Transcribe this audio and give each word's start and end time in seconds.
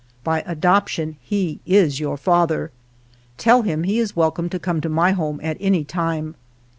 By 0.23 0.41
adoption 0.47 1.17
he 1.21 1.59
is 1.63 1.99
your 1.99 2.17
father. 2.17 2.71
Tell 3.37 3.61
him 3.61 3.83
he 3.83 3.99
is 3.99 4.15
welcome 4.15 4.49
to 4.49 4.57
come 4.57 4.81
to 4.81 4.89
my 4.89 5.11
home 5.11 5.39
at 5.43 5.57
any 5.59 5.83
time." 5.83 6.33